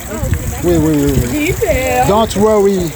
[0.63, 1.13] Oui, oui, oui.
[1.33, 1.53] oui.
[1.59, 2.07] Peur.
[2.07, 2.91] Don't worry.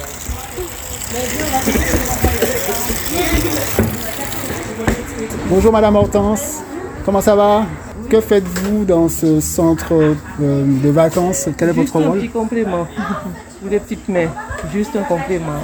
[5.50, 6.62] Bonjour Madame Hortense,
[7.06, 7.66] comment ça va?
[8.10, 11.50] Que faites-vous dans ce centre euh, de vacances?
[11.58, 12.20] Quel est Juste votre un rôle?
[12.20, 12.88] petit complément
[13.62, 14.30] pour les petites mains.
[14.72, 15.60] Juste un complément.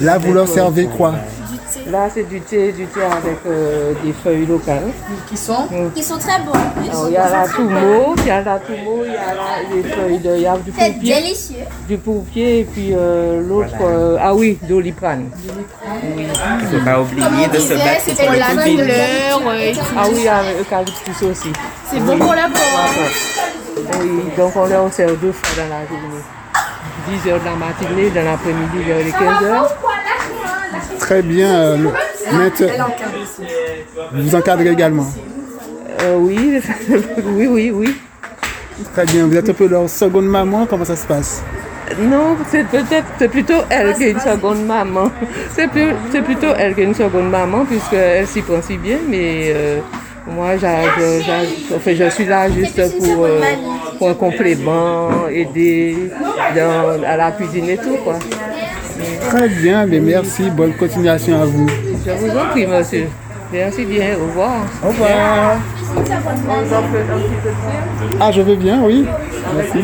[0.00, 1.14] Là, vous leur servez quoi
[1.88, 4.88] Là, c'est du thé, du thé avec euh, des feuilles locales.
[5.28, 6.52] Qui sont Qui sont très bons.
[6.90, 9.74] Alors, il y a la toumo, il y a la toumo, il y a la-
[9.76, 11.14] les feuilles de, il y a du C'est pourpier.
[11.14, 11.56] délicieux.
[11.86, 15.30] Du pourpier et puis euh, l'autre, euh, ah oui, doliprane.
[15.32, 16.26] Oui.
[16.60, 19.80] Il faut pas oublier de se battre c'est pour la euh, tout.
[19.96, 21.52] Ah oui, avec eucalyptus aussi.
[21.90, 24.00] C'est bon pour la peau.
[24.00, 26.22] Oui, donc on leur sert deux fois dans la journée.
[27.08, 29.74] 10 heures dans la matinée, dans l'après-midi vers les 15 heures.
[30.98, 31.54] Très bien.
[31.54, 31.76] euh,
[34.12, 35.06] vous encadrez également.
[36.02, 36.60] Euh, oui,
[37.24, 37.96] oui, oui, oui.
[38.92, 39.26] Très bien.
[39.26, 40.66] Vous êtes un peu leur seconde maman.
[40.68, 41.42] Comment ça se passe?
[41.98, 45.10] Non, c'est peut-être c'est plutôt elle qui est une seconde maman.
[45.54, 48.98] C'est plus- c'est plutôt elle qui est une seconde maman puisqu'elle s'y prend si bien,
[49.08, 49.78] mais euh,
[50.28, 50.82] moi j'a-
[51.76, 53.40] enfin, je suis là juste pour, euh,
[53.98, 56.10] pour un complément, aider
[56.54, 58.14] dans, à la cuisine et tout quoi.
[59.30, 59.86] Très bien.
[59.86, 60.50] mais merci.
[60.50, 61.66] Bonne continuation à vous.
[62.06, 63.08] Je vous en prie, monsieur.
[63.52, 64.16] Merci bien.
[64.20, 64.52] Au revoir.
[64.84, 65.56] Au revoir.
[68.20, 69.06] Ah, je veux bien, oui.
[69.54, 69.78] Merci.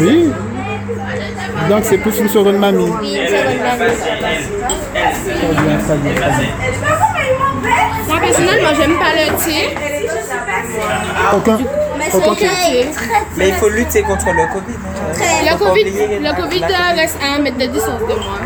[0.00, 0.30] Oui.
[1.68, 2.90] Donc c'est plus une seconde mamie.
[3.00, 3.92] Oui, une seconde mamie.
[5.24, 7.11] Très bien, très bien, très bien.
[8.38, 9.76] Moi, personnellement, j'aime pas le thé.
[11.34, 11.56] Aucun,
[12.34, 12.88] thé.
[13.36, 14.76] Mais il faut lutter contre le Covid.
[14.76, 15.50] hein.
[15.52, 18.06] Le Covid, oublier le la- COVID la- euh, reste à un mètre de distance de
[18.06, 18.38] moi.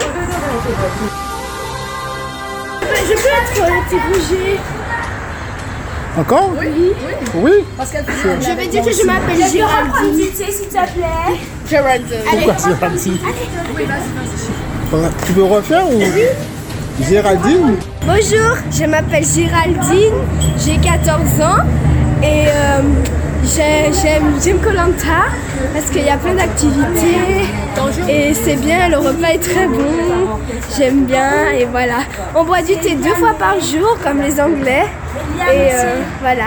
[3.09, 4.59] Je peux être le petit bouger.
[6.19, 6.51] Encore?
[6.59, 6.93] Oui.
[7.35, 7.65] Oui.
[7.79, 10.17] Je vais dire que je m'appelle Géraldine.
[10.17, 11.39] du thé, s'il te plaît.
[11.69, 12.19] Géraldine.
[12.31, 13.19] Pourquoi Géraldine?
[14.91, 15.09] Voilà.
[15.27, 16.01] Tu veux refaire ou
[17.03, 17.77] Géraldine?
[18.07, 20.15] Bonjour, je m'appelle Géraldine,
[20.65, 21.65] j'ai 14 ans
[22.23, 22.81] et euh,
[23.45, 25.27] j'ai- j'aime j'aime Colanta
[25.75, 27.43] parce qu'il y a plein d'activités
[28.09, 30.39] et c'est bien, le repas est très bon,
[30.77, 31.99] j'aime bien et voilà.
[32.35, 34.87] On boit du thé deux fois par jour comme les Anglais
[35.53, 36.45] et euh, voilà.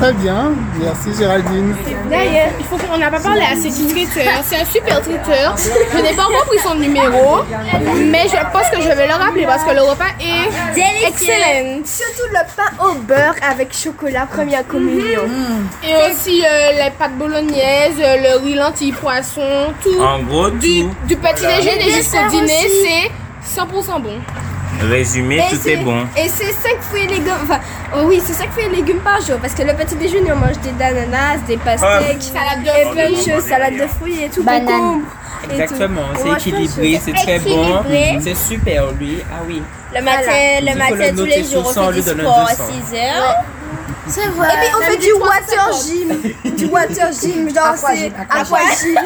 [0.00, 0.52] Très bien.
[0.80, 1.74] Merci Géraldine.
[2.08, 4.32] D'ailleurs, il faut qu'on n'a pas parlé à ce traiteur.
[4.44, 5.56] C'est un super traiteur.
[5.92, 7.38] Je n'ai pas encore pris son numéro,
[8.10, 11.80] mais je pense que je vais le rappeler parce que le repas est excellent.
[11.84, 15.22] Surtout le pain au beurre avec chocolat première communion.
[15.82, 20.00] Et aussi euh, les pâtes bolognaises, euh, le riz lentilles poisson, tout.
[20.00, 20.90] En gros, Du, tout.
[21.06, 21.56] du petit Voilà.
[21.56, 24.14] déjeuner jusqu'au dîner, c'est 100% bon.
[24.80, 26.06] Résumé, Et tout est bon.
[26.16, 27.34] Et c'est 5 fruits et légumes.
[27.42, 27.60] Enfin,
[27.96, 29.36] oh oui, c'est 5 fruits et légumes par jour.
[29.38, 33.10] Parce que le petit déjeuner, on mange des ananas, des pastèques, Salade de et plein
[33.10, 34.66] de choses, salade de fruits et tout, Banane.
[34.66, 35.02] concombre.
[35.50, 37.82] Exactement, On c'est équilibré, c'est très bon.
[38.20, 39.18] C'est super lui.
[39.32, 39.62] Ah oui.
[39.94, 40.20] Le matin,
[40.60, 42.64] le matin le tous les jours, 100, on fait du sport à 200.
[42.90, 43.44] 6 heures.
[44.08, 44.48] C'est vrai.
[44.48, 46.54] Et puis on fait du water gym.
[46.56, 48.98] du water gym, genre c'est aquagym.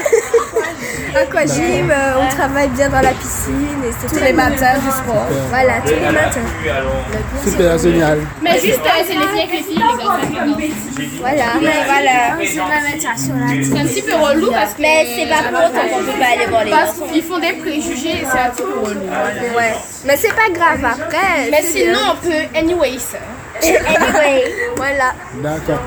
[1.17, 4.91] aquagym, euh, on travaille bien dans la piscine et c'est Tous très les matins du
[4.91, 5.27] sport.
[5.51, 6.41] Voilà, tous les matins.
[7.45, 8.19] Super, génial.
[8.43, 9.83] Mais juste, euh, c'est les filles avec les filles.
[11.21, 11.45] Voilà.
[11.87, 12.45] Voilà.
[12.45, 14.83] C'est un petit peu relou parce que.
[14.83, 17.13] Mais c'est pas pour autant qu'on peut pas aller voir les Parce garçons.
[17.13, 19.01] qu'ils font des préjugés et c'est un petit peu relou.
[19.57, 19.75] Ouais.
[20.05, 21.51] Mais c'est pas grave après.
[21.51, 22.99] Mais sinon, on peut, anyways.
[23.63, 24.45] Anyway,
[24.77, 25.13] voilà.
[25.35, 25.81] D'accord.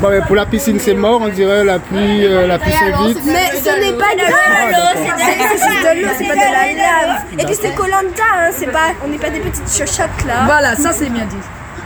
[0.00, 3.04] Bon, mais pour la piscine, c'est mort, on dirait la pluie, euh, la pluie c'est
[3.04, 3.18] vite.
[3.26, 4.74] Mais ce n'est pas grave.
[4.76, 7.22] Ah, C'est c'est juste de l'eau, c'est pas de la lave.
[7.38, 10.42] Et puis c'est Colanta, hein, c'est pas, on n'est pas des petites chochottes là.
[10.46, 11.36] Voilà, ça c'est bien dit.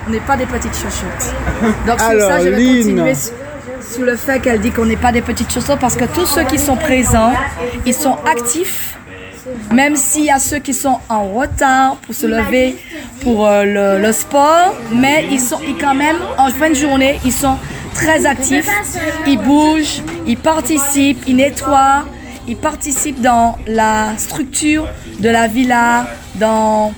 [0.07, 1.35] On n'est pas des petites chochottes.
[1.87, 2.79] Donc sur Alors, ça, je vais Lynn.
[2.83, 6.27] continuer sous le fait qu'elle dit qu'on n'est pas des petites chochottes parce que tous
[6.27, 7.33] ceux qui sont présents,
[7.87, 8.97] ils sont actifs.
[9.73, 12.77] Même s'il y a ceux qui sont en retard pour se lever
[13.23, 17.19] pour euh, le, le sport, mais ils sont ils, quand même en fin de journée,
[17.25, 17.57] ils sont
[17.95, 18.69] très actifs.
[19.27, 22.05] Ils bougent, ils participent, ils nettoient,
[22.47, 24.87] ils participent dans la structure
[25.19, 26.07] de la villa,
[26.37, 26.93] dans,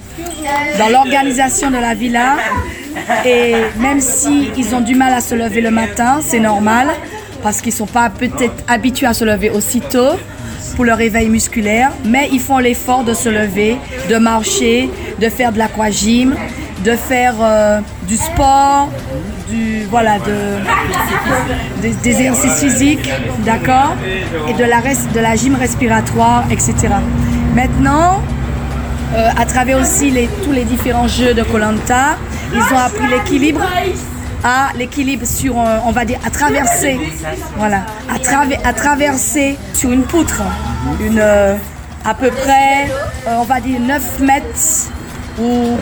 [0.78, 2.36] dans l'organisation de la villa.
[3.24, 6.88] Et même si ils ont du mal à se lever le matin, c'est normal
[7.42, 10.10] parce qu'ils sont pas peut-être habitués à se lever aussitôt
[10.74, 13.76] pour le réveil musculaire, mais ils font l'effort de se lever,
[14.08, 16.34] de marcher, de faire de l'aquagym,
[16.84, 18.88] de faire euh, du sport,
[19.50, 23.10] du voilà, de, des, exercices physiques,
[23.44, 23.94] d'accord,
[24.48, 26.74] et de la, res- de la gym respiratoire, etc.
[27.54, 28.22] Maintenant,
[29.14, 32.16] euh, à travers aussi les, tous les différents jeux de Colanta,
[32.54, 33.60] ils ont appris l'équilibre
[34.42, 36.98] à l'équilibre sur, euh, on va dire, à traverser,
[37.56, 40.42] voilà, à, traverser sur une poutre,
[41.00, 41.56] euh,
[42.04, 42.88] à peu près,
[43.26, 44.90] euh, on va dire 9 mètres
[45.38, 45.76] ou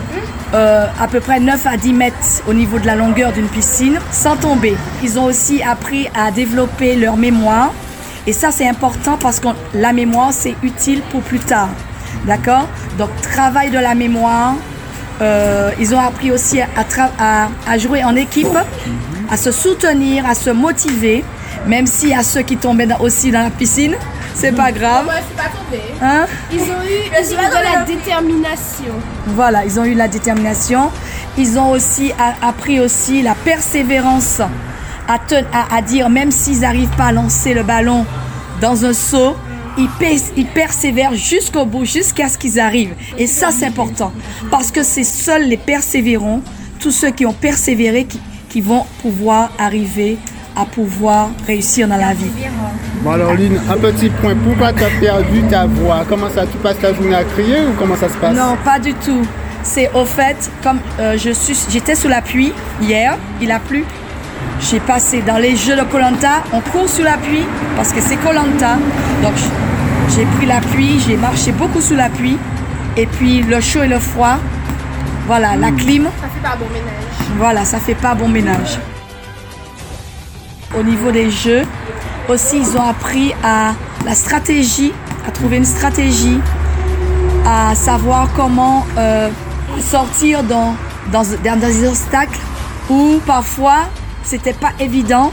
[0.53, 2.17] à peu près 9 à 10 mètres
[2.47, 4.75] au niveau de la longueur d'une piscine sans tomber.
[5.03, 7.71] Ils ont aussi appris à développer leur mémoire
[8.25, 11.69] et ça c'est important parce que la mémoire c'est utile pour plus tard.
[12.25, 12.67] D'accord?
[12.97, 14.55] Donc travail de la mémoire.
[15.21, 18.47] Euh, ils ont appris aussi à, tra- à- à jouer en équipe,
[19.29, 21.23] à se soutenir, à se motiver,
[21.67, 23.95] même s'il y a ceux qui tombaient dans- aussi dans la piscine,
[24.33, 25.03] c'est pas grave.
[25.05, 25.83] Moi, je suis pas tombée.
[26.01, 26.25] Hein?
[26.51, 28.93] Ils ont eu, ils ont eu de la détermination.
[29.27, 30.89] Voilà, ils ont eu la détermination.
[31.37, 34.39] Ils ont aussi appris aussi la persévérance
[35.07, 35.17] à,
[35.75, 38.05] à dire même s'ils n'arrivent pas à lancer le ballon
[38.61, 39.35] dans un saut,
[39.77, 42.93] ils, pers- ils persévèrent jusqu'au bout, jusqu'à ce qu'ils arrivent.
[43.17, 44.11] Et ça, c'est important.
[44.51, 46.41] Parce que c'est seuls les persévérants,
[46.79, 50.17] tous ceux qui ont persévéré, qui, qui vont pouvoir arriver
[50.55, 52.31] à pouvoir réussir dans la vie.
[53.01, 54.35] Bon alors Lynn, un petit point.
[54.35, 56.03] Pourquoi tu as perdu ta voix?
[56.09, 58.35] Comment ça, tu passes ta journée à crier ou comment ça se passe?
[58.35, 59.21] Non, pas du tout.
[59.63, 62.51] C'est au fait, comme euh, je suis, j'étais sous la pluie
[62.81, 63.85] hier, il a plu.
[64.59, 68.17] J'ai passé dans les jeux de Colanta, on court sous la pluie parce que c'est
[68.17, 68.75] Colanta.
[69.23, 69.33] Donc
[70.15, 72.37] j'ai pris la pluie, j'ai marché beaucoup sous la pluie.
[72.97, 74.37] Et puis le chaud et le froid,
[75.27, 77.37] voilà, la clim, Ça fait pas bon ménage.
[77.37, 78.79] voilà, ça fait pas bon ménage.
[80.77, 81.63] Au niveau des jeux,
[82.27, 83.73] aussi ils ont appris à
[84.05, 84.91] la stratégie,
[85.27, 86.39] à trouver une stratégie,
[87.45, 89.29] à savoir comment euh,
[89.81, 90.75] sortir dans,
[91.11, 92.39] dans, dans des obstacles
[92.89, 93.89] où parfois
[94.29, 95.31] c'était pas évident,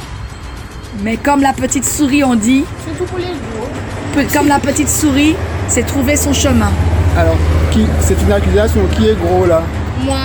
[1.03, 4.33] mais comme la petite souris on dit, Surtout pour les jours.
[4.33, 5.37] comme la petite souris,
[5.69, 6.71] c'est trouver son chemin.
[7.19, 7.37] Alors,
[7.73, 8.81] qui, c'est une accusation.
[8.97, 9.63] Qui est gros là?
[10.03, 10.17] Moi,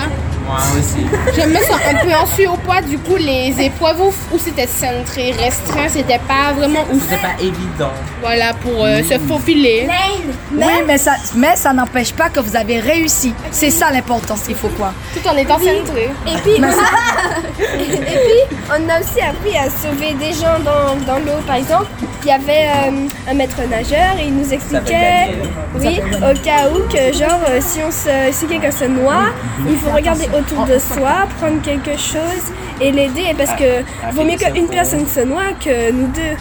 [0.48, 1.06] Moi aussi.
[1.36, 2.26] je me sens un peu en
[2.80, 7.04] Du coup, les épreuves où, où c'était centré, restreint, c'était pas vraiment ouf.
[7.10, 7.92] C'est pas évident.
[8.22, 9.88] Voilà, pour euh, se faufiler.
[10.54, 13.34] Oui, mais ça, mais ça n'empêche pas que vous avez réussi.
[13.52, 16.10] C'est ça l'importance, il faut quoi Tout en étant centré.
[16.28, 16.68] Et puis, Mais
[17.80, 21.40] et puis, on a aussi appris à sauver des gens dans, dans l'eau.
[21.46, 21.88] Par exemple,
[22.24, 25.36] il y avait euh, un maître nageur et il nous expliquait,
[25.76, 29.26] oui, au cas où que genre euh, si on se, si quelqu'un se noie,
[29.68, 34.38] il faut regarder autour de soi, prendre quelque chose et l'aider parce que vaut mieux
[34.38, 36.36] qu'une personne se noie que nous deux.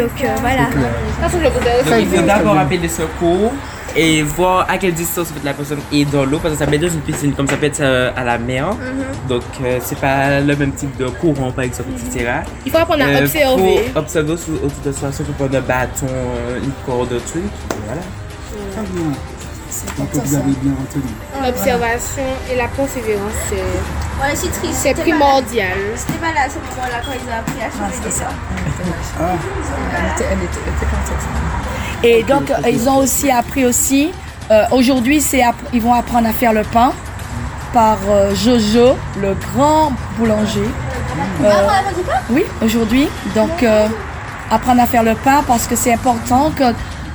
[0.00, 0.62] Donc euh, voilà.
[0.70, 3.52] Donc il faut d'abord appeler les secours
[3.96, 6.80] et voir à quelle distance la personne est dans l'eau parce que ça peut être
[6.80, 8.70] dans une piscine comme ça peut être euh, à la mer.
[8.72, 9.28] Mhm.
[9.28, 12.30] Donc euh, c'est pas le même type de courant par exemple, etc.
[12.66, 13.78] Il faut apprendre à Euh, observer.
[13.92, 17.44] Faut observer autour de soi, surtout prendre un bâton, euh, une corde, un truc.
[17.86, 18.02] Voilà.
[19.98, 21.02] Donc vous avez bien retenu.
[21.44, 24.74] L'observation et la persévérance, c'est Ouais, c'est triste.
[24.74, 25.76] c'est primordial.
[25.96, 28.34] C'était pas là à ce moment-là quand ils ont appris à sauver des gens.
[32.02, 34.12] Et donc, euh, ils ont aussi appris aussi,
[34.50, 36.92] euh, aujourd'hui, c'est ils vont apprendre à faire le pain
[37.72, 40.68] par euh, Jojo, le grand boulanger.
[41.42, 41.50] Euh,
[42.30, 43.08] oui, aujourd'hui.
[43.34, 43.88] Donc, euh,
[44.50, 46.72] apprendre à faire le pain parce que c'est important que,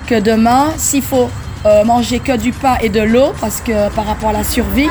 [0.08, 1.30] que demain, s'il faut
[1.66, 4.90] euh, manger que du pain et de l'eau, parce que par rapport à la survie,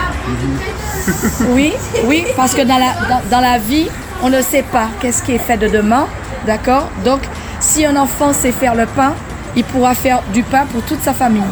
[1.51, 1.73] oui,
[2.05, 3.89] oui, parce que dans la, dans, dans la vie,
[4.23, 6.07] on ne sait pas qu'est-ce qui est fait de demain,
[6.47, 6.89] d'accord?
[7.05, 7.21] Donc,
[7.61, 9.15] si un enfant sait faire le pain,
[9.57, 11.43] il pourra faire du pain pour toute sa famille.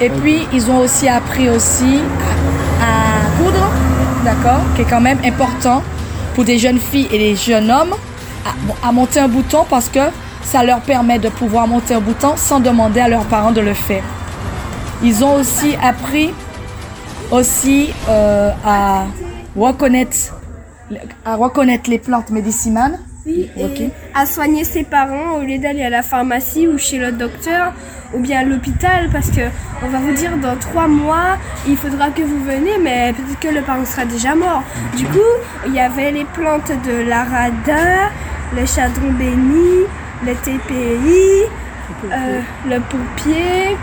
[0.00, 2.00] Et puis, ils ont aussi appris aussi
[2.80, 3.70] à, coudre,
[4.24, 5.82] d'accord, qui est quand même important
[6.34, 7.94] pour des jeunes filles et des jeunes hommes
[8.44, 10.00] à, à monter un bouton parce que
[10.42, 13.74] ça leur permet de pouvoir monter un bouton sans demander à leurs parents de le
[13.74, 14.02] faire.
[15.02, 16.30] Ils ont aussi appris
[17.30, 19.04] aussi euh, à
[19.56, 20.34] reconnaître
[21.24, 22.98] à reconnaître les plantes médicinales.
[23.26, 27.12] Oui, et à soigner ses parents au lieu d'aller à la pharmacie ou chez le
[27.12, 27.74] docteur
[28.14, 29.42] ou bien à l'hôpital parce que
[29.82, 31.36] on va vous dire dans trois mois
[31.68, 34.62] il faudra que vous venez mais peut-être que le parent sera déjà mort.
[34.96, 35.18] Du coup
[35.66, 38.08] il y avait les plantes de l'arada,
[38.56, 39.84] le chadron béni,
[40.26, 41.48] le TPI,
[42.04, 43.76] euh, le pompier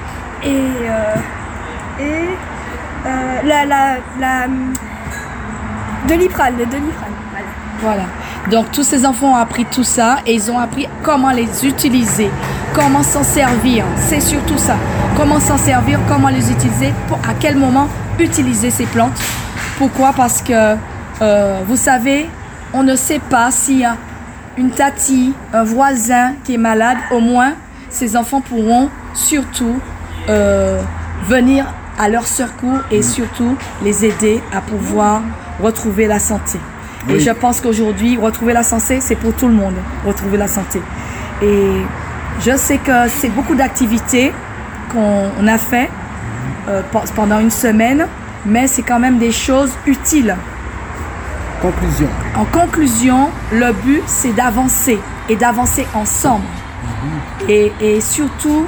[0.44, 1.16] et, euh,
[2.00, 2.30] et
[3.06, 4.48] euh, la, la, la
[6.08, 7.12] doliprane, le doliprane.
[7.32, 7.48] Voilà.
[7.82, 8.04] Voilà.
[8.50, 12.30] Donc tous ces enfants ont appris tout ça et ils ont appris comment les utiliser,
[12.74, 13.84] comment s'en servir.
[13.98, 14.76] C'est surtout ça.
[15.16, 17.88] Comment s'en servir, comment les utiliser, pour à quel moment
[18.20, 19.20] utiliser ces plantes.
[19.78, 20.14] Pourquoi?
[20.14, 20.76] Parce que
[21.66, 22.30] vous savez,
[22.74, 23.96] on ne sait pas s'il y a
[24.58, 26.98] une tati, un voisin qui est malade.
[27.12, 27.54] Au moins,
[27.90, 29.80] ces enfants pourront surtout
[30.30, 30.82] euh,
[31.26, 31.66] venir
[32.00, 35.22] à leur secours et surtout les aider à pouvoir
[35.62, 36.60] retrouver la santé.
[37.10, 40.82] Et je pense qu'aujourd'hui, retrouver la santé, c'est pour tout le monde, retrouver la santé.
[41.42, 41.72] Et
[42.42, 44.34] je sais que c'est beaucoup d'activités
[44.92, 45.90] qu'on on a fait
[46.68, 48.06] euh, pe- pendant une semaine,
[48.46, 50.36] mais c'est quand même des choses utiles.
[52.36, 56.46] En conclusion, le but, c'est d'avancer et d'avancer ensemble.
[57.50, 58.66] Et, et surtout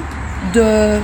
[0.54, 0.98] de-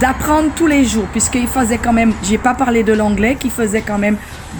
[0.00, 3.82] d'apprendre tous les jours, puisqu'il faisait quand même, j'ai pas parlé de l'anglais, qui faisait
[3.82, 4.16] quand même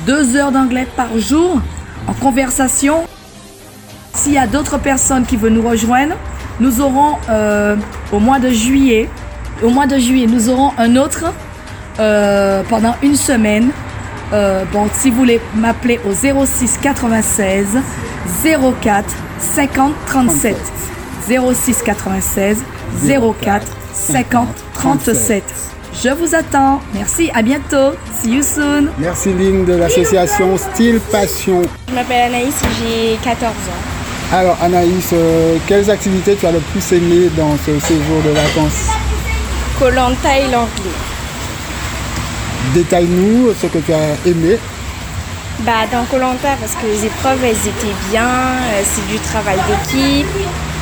[0.06, 1.60] deux heures d'anglais par jour
[2.06, 3.04] en conversation.
[4.14, 6.14] S'il y a d'autres personnes qui veulent nous rejoindre,
[6.60, 7.76] nous aurons euh,
[8.12, 9.08] au mois de juillet,
[9.62, 11.32] au mois de juillet, nous aurons un autre
[11.98, 13.70] euh, pendant une semaine.
[14.32, 17.66] Euh, bon, si vous voulez m'appeler au 06 96
[18.82, 19.04] 04
[19.54, 20.56] 50 37.
[21.26, 22.58] 06 96
[23.42, 25.42] 04 50 37.
[26.02, 26.80] Je vous attends.
[26.94, 27.92] Merci, à bientôt.
[28.14, 28.88] See you soon.
[28.98, 31.62] Merci Lynn de l'association Style Passion.
[31.88, 34.34] Je m'appelle Anaïs et j'ai 14 ans.
[34.36, 38.88] Alors Anaïs, euh, quelles activités tu as le plus aimé dans ce séjour de vacances?
[39.78, 41.17] Colanta et l'anglais.
[42.74, 44.58] Détaille-nous ce que tu as aimé.
[45.60, 50.26] Bah, dans Colanta, parce que les épreuves, elles étaient bien, euh, c'est du travail d'équipe,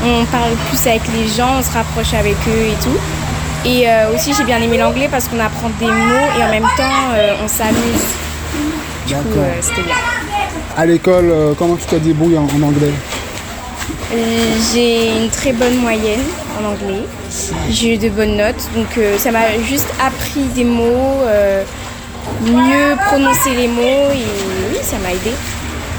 [0.05, 2.99] on parle plus avec les gens, on se rapproche avec eux et tout.
[3.68, 6.68] Et euh, aussi, j'ai bien aimé l'anglais parce qu'on apprend des mots et en même
[6.77, 8.07] temps, euh, on s'amuse.
[9.07, 9.94] Du coup, euh, c'était bien.
[10.77, 12.92] À l'école, comment tu te débrouilles en, en anglais?
[14.72, 16.20] J'ai une très bonne moyenne
[16.61, 17.03] en anglais.
[17.70, 21.22] J'ai eu de bonnes notes, donc ça m'a juste appris des mots,
[22.44, 24.25] mieux prononcer les mots et
[24.72, 25.33] oui, ça m'a aidé.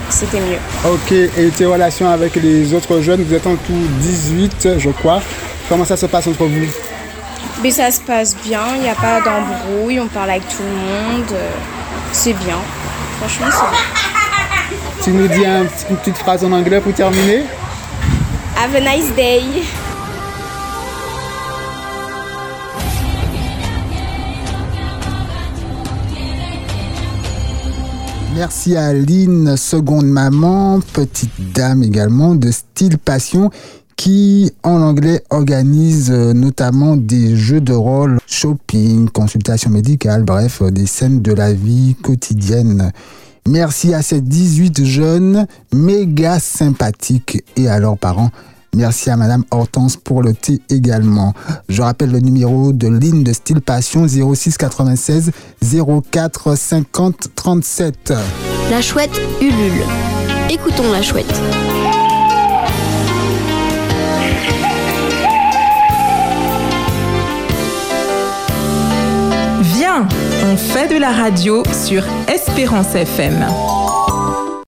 [0.10, 0.58] C'était mieux.
[0.86, 5.22] Ok, et tes relations avec les autres jeunes, vous êtes en tout 18, je crois.
[5.68, 6.68] Comment ça se passe entre vous?
[7.62, 10.76] Mais ça se passe bien, il n'y a pas d'embrouille, on parle avec tout le
[10.76, 11.26] monde.
[11.34, 11.50] euh,
[12.14, 12.58] C'est bien.
[13.20, 15.04] Franchement, c'est bien.
[15.04, 15.44] Tu nous dis
[15.90, 17.44] une petite phrase en anglais pour terminer?
[18.56, 19.42] Have a nice day.
[28.38, 33.50] Merci à Lynn, seconde maman, petite dame également, de style passion,
[33.96, 40.70] qui en anglais organise euh, notamment des jeux de rôle, shopping, consultation médicale, bref, euh,
[40.70, 42.92] des scènes de la vie quotidienne.
[43.48, 48.30] Merci à ces 18 jeunes méga sympathiques et à leurs parents.
[48.76, 51.34] Merci à Madame Hortense pour le thé également.
[51.70, 55.32] Je rappelle le numéro de ligne de style passion 06 96
[56.12, 58.14] 04 50 37.
[58.70, 59.84] La chouette ulule.
[60.50, 61.42] Écoutons la chouette.
[69.62, 70.08] Viens,
[70.46, 73.46] on fait de la radio sur Espérance FM.